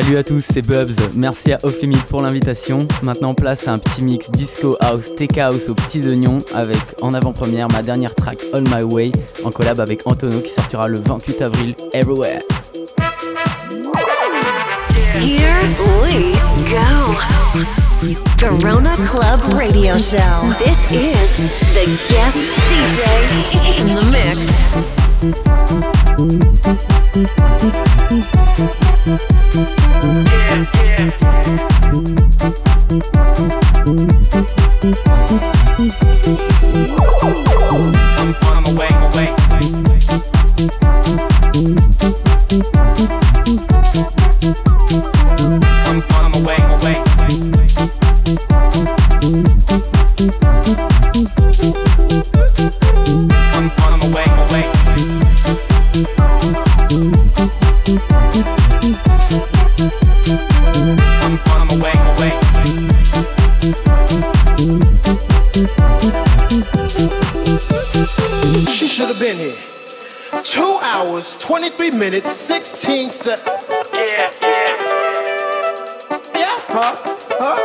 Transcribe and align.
Salut 0.00 0.16
à 0.16 0.22
tous, 0.22 0.46
c'est 0.52 0.64
Bubs. 0.64 0.92
Merci 1.16 1.54
à 1.54 1.58
Off 1.64 1.82
Limit 1.82 1.98
pour 2.08 2.22
l'invitation. 2.22 2.86
Maintenant, 3.02 3.34
place 3.34 3.66
à 3.66 3.72
un 3.72 3.78
petit 3.78 4.00
mix 4.00 4.30
disco 4.30 4.76
house, 4.78 5.16
tech 5.16 5.36
house 5.38 5.68
aux 5.68 5.74
petits 5.74 6.08
oignons 6.08 6.38
avec 6.54 6.78
en 7.02 7.14
avant-première 7.14 7.66
ma 7.66 7.82
dernière 7.82 8.14
track 8.14 8.38
All 8.52 8.62
My 8.62 8.84
Way 8.84 9.10
en 9.44 9.50
collab 9.50 9.80
avec 9.80 10.06
Antono 10.06 10.40
qui 10.40 10.50
sortira 10.50 10.86
le 10.86 10.98
28 10.98 11.42
avril 11.42 11.74
Everywhere. 11.92 12.38
Here 15.20 15.60
we 16.02 16.32
go. 16.70 17.14
Garona 18.38 18.96
Club 19.06 19.40
Radio 19.58 19.98
Show. 19.98 20.54
This 20.58 20.84
is 20.92 21.36
the 21.74 21.86
guest 22.08 22.38
DJ 22.68 23.02
in 23.80 23.86
the 23.94 24.04
mix. 24.12 24.48
Minutes, 72.10 72.32
16 72.32 73.10
seconds. 73.10 73.66
Yeah, 73.92 74.32
yeah. 74.40 74.78
Yeah, 76.34 76.56
huh? 76.72 76.96
Huh? 77.36 77.58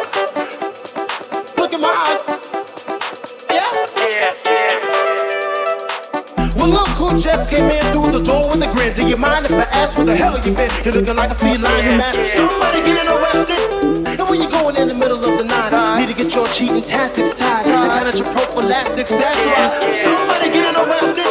Look 1.55 1.71
at 1.71 1.79
my 1.79 1.87
eyes. 2.03 2.19
Yeah? 3.49 3.71
Yeah, 4.03 4.35
yeah. 4.43 4.79
Well, 6.57 6.67
look 6.67 6.89
who 6.89 7.17
just 7.21 7.49
came 7.49 7.71
in 7.71 7.85
through 7.93 8.11
the 8.11 8.21
door 8.21 8.49
with 8.49 8.63
a 8.63 8.67
grin. 8.73 8.91
Do 8.93 9.07
you 9.07 9.15
mind 9.15 9.45
if 9.45 9.53
I 9.53 9.63
ask 9.79 9.95
where 9.95 10.07
the 10.07 10.15
hell 10.15 10.35
you 10.35 10.53
been? 10.53 10.69
You're 10.83 10.95
looking 10.95 11.15
like 11.15 11.31
a 11.31 11.35
feline, 11.35 11.85
you 11.85 11.95
mad. 11.95 12.27
Somebody 12.27 12.81
getting 12.81 13.07
arrested. 13.07 14.19
And 14.19 14.29
when 14.29 14.41
you 14.41 14.49
going 14.49 14.75
in 14.75 14.89
the 14.89 14.95
middle 14.95 15.23
of 15.23 15.37
the 15.37 15.45
night, 15.45 16.01
need 16.01 16.09
to 16.11 16.17
get 16.21 16.35
your 16.35 16.47
cheating 16.47 16.81
tactics 16.81 17.39
tied. 17.39 17.65
And 17.65 17.87
manage 17.87 18.17
your 18.17 18.27
prophylactics, 18.27 19.11
that's 19.11 19.45
right. 19.45 19.95
Somebody 19.95 20.49
getting 20.49 20.75
arrested. 20.75 21.22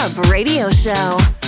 Love 0.00 0.30
Radio 0.30 0.70
Show. 0.70 1.39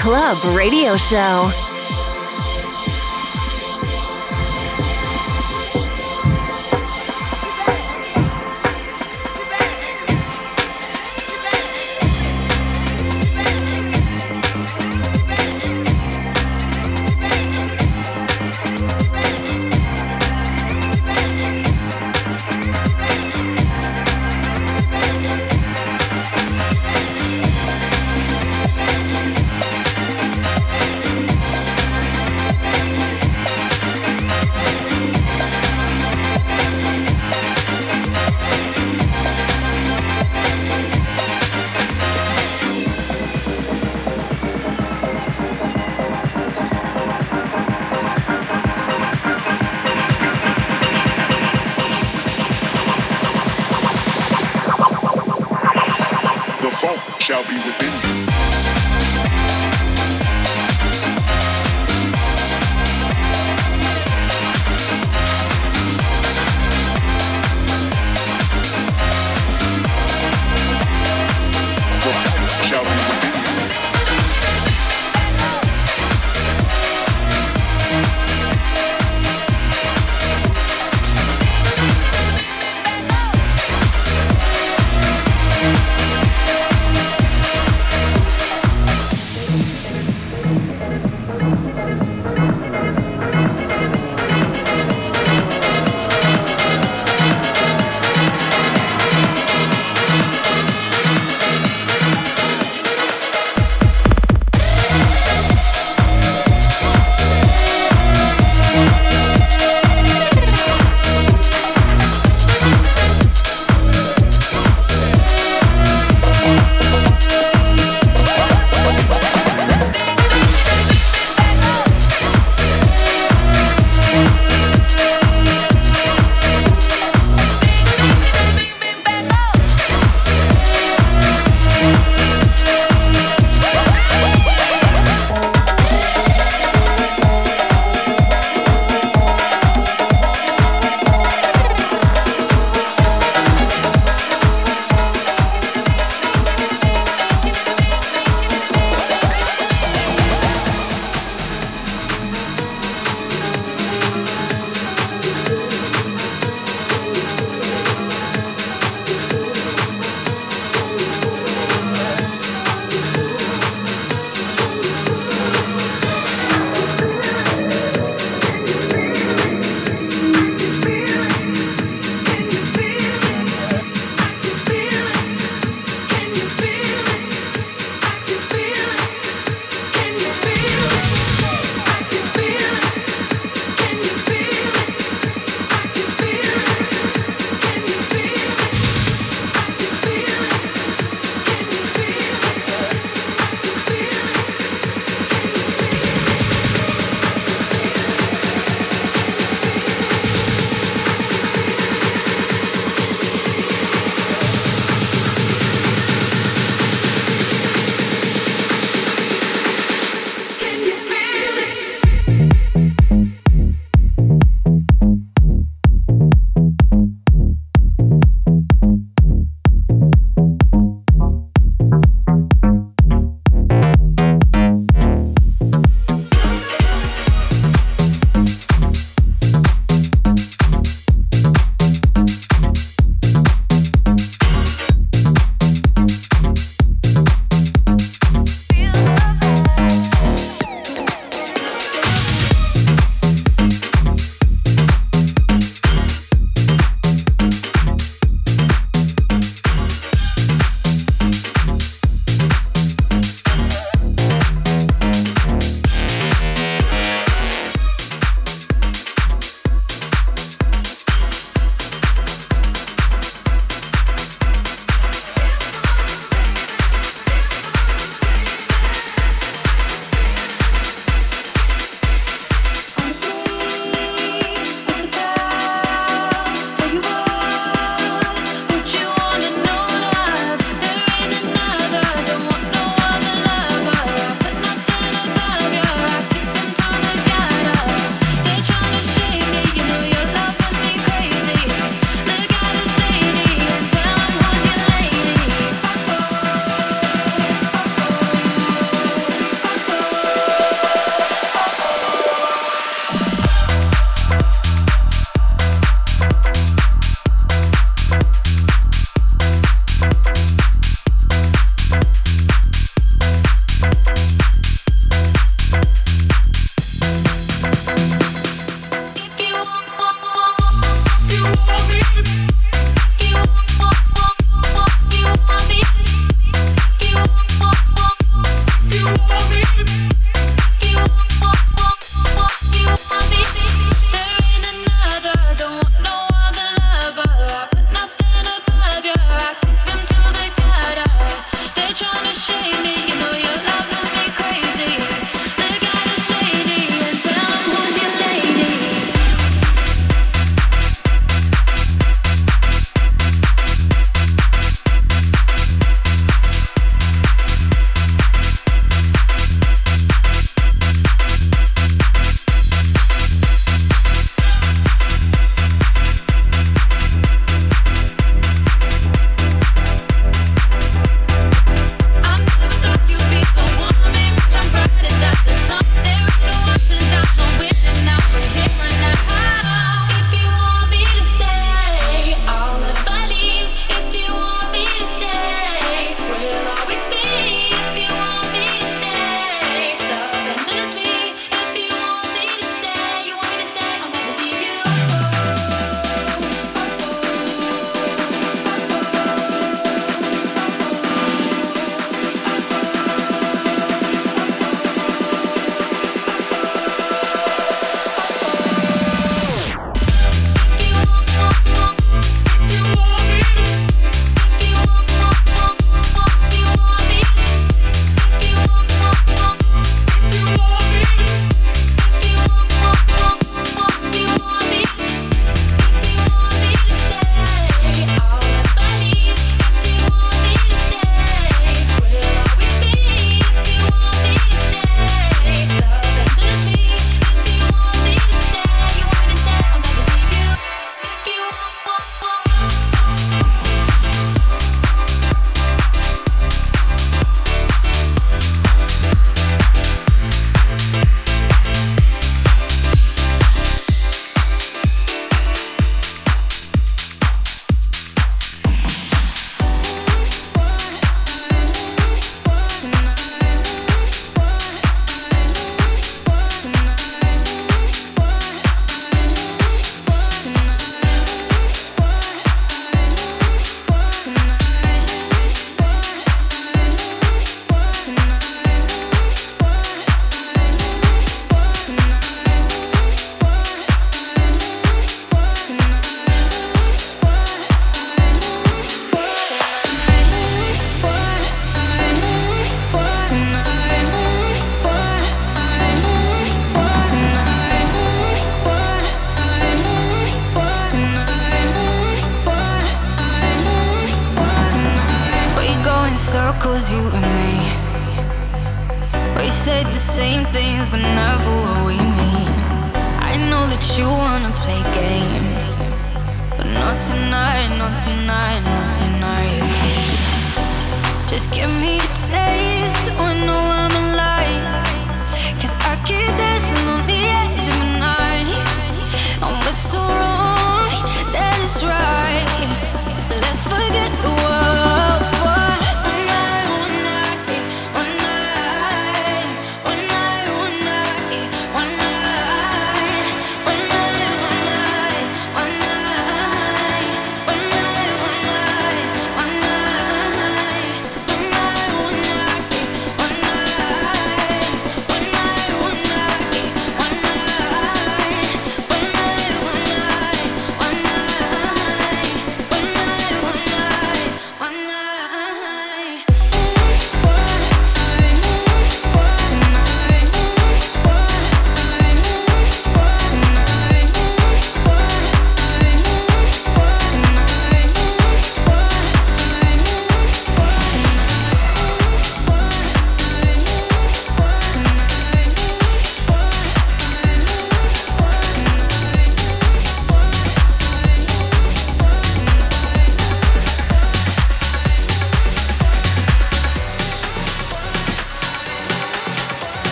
Club 0.00 0.42
Radio 0.56 0.96
Show. 0.96 1.69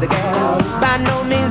The. 0.00 0.08
By 0.80 0.98
no 0.98 1.24
means 1.24 1.45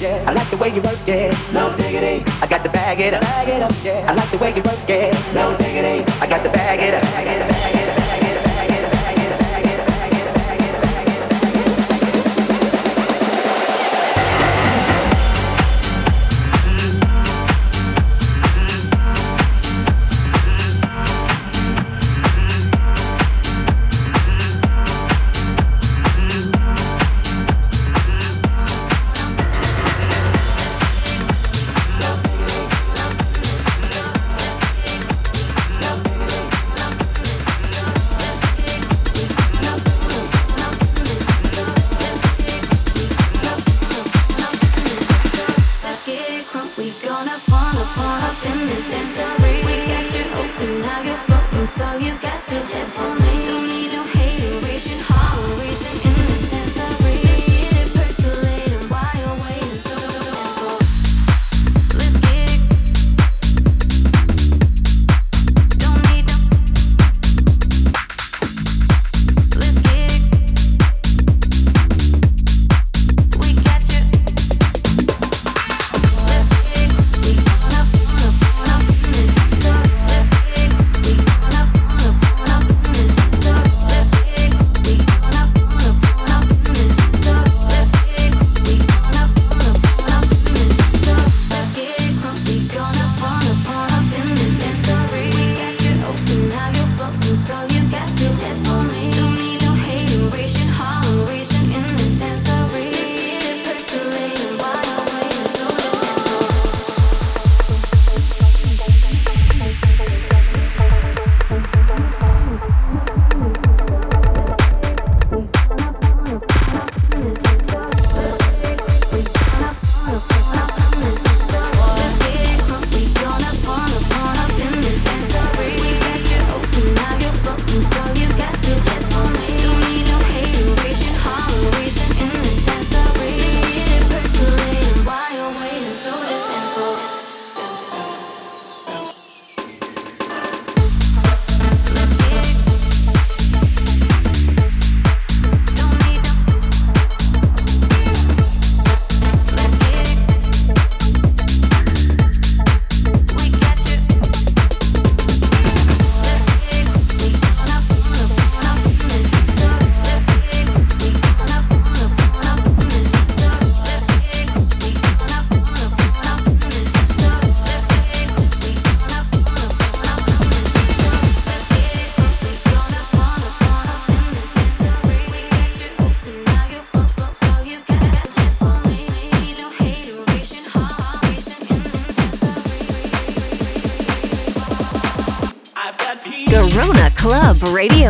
yeah. 0.00 0.24
I 0.26 0.32
like 0.32 0.48
the 0.50 0.56
way 0.56 0.68
you 0.68 0.82
work 0.82 0.98
Yeah, 1.06 1.34
No 1.52 1.74
diggity. 1.76 2.24
I 2.42 2.46
got 2.46 2.62
the 2.62 2.70
bag 2.70 3.00
it 3.00 3.14
up. 3.14 3.22
Bag 3.22 3.48
it 3.48 3.62
up, 3.62 3.72
yeah. 3.82 4.06
I 4.08 4.14
like 4.14 4.30
the 4.30 4.38
way 4.38 4.50
you 4.54 4.62
work 4.62 4.78
Yeah. 4.88 5.12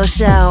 Show. 0.06 0.43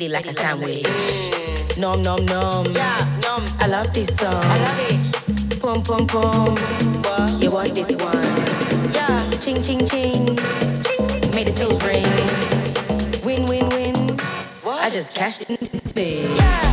ready 0.00 0.12
like 0.12 0.26
a 0.26 0.32
sandwich. 0.32 0.86
Nom 1.76 2.00
nom 2.00 2.24
nom. 2.24 2.64
Yeah, 2.72 3.20
nom. 3.22 3.44
I 3.58 3.66
love 3.66 3.92
this 3.92 4.08
song. 4.16 4.32
I 4.32 4.58
love 4.64 4.80
it. 4.88 5.60
Pom 5.60 5.82
pom 5.82 6.06
pom. 6.06 6.56
What? 7.04 7.42
You 7.42 7.50
want 7.50 7.74
this 7.74 7.94
one? 7.96 8.92
Yeah. 8.94 9.18
Ching 9.40 9.60
ching 9.60 9.84
ching. 9.86 10.36
ching. 10.84 11.34
Made 11.34 11.48
the 11.48 11.54
toes 11.54 11.84
ring. 11.84 12.08
Win 13.24 13.44
win 13.44 13.68
win. 13.68 14.18
What? 14.62 14.82
I 14.82 14.88
just 14.88 15.14
cashed 15.14 15.50
in 15.50 15.58
big. 15.94 16.30
Yeah. 16.36 16.69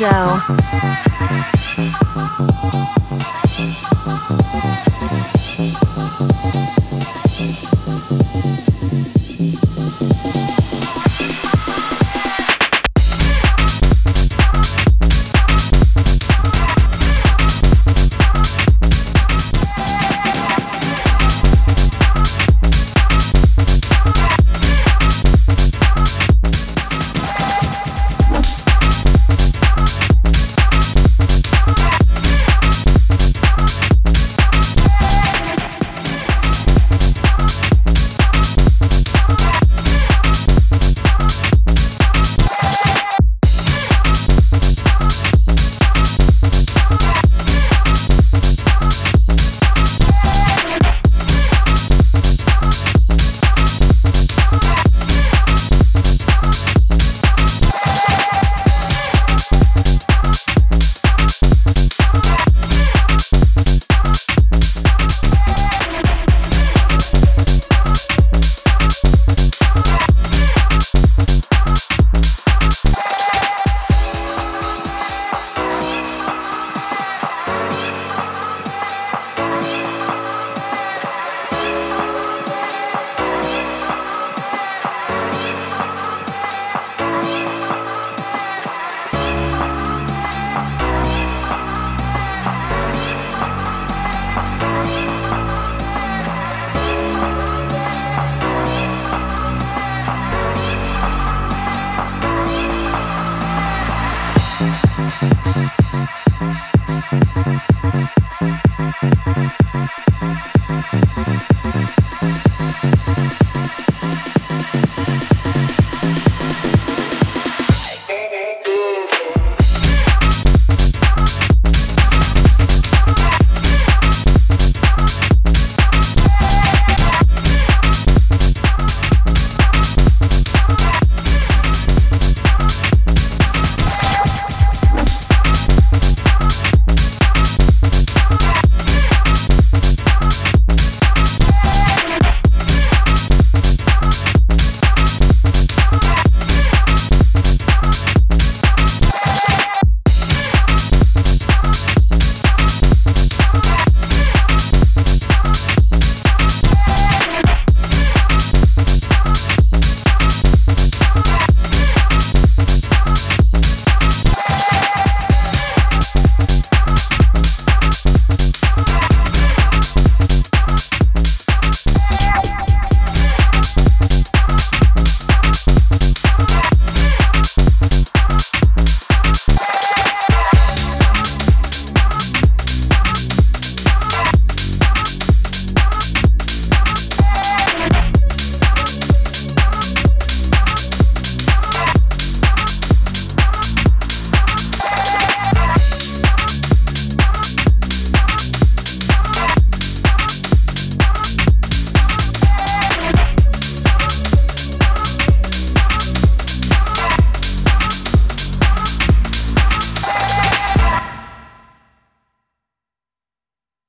Show. 0.00 1.09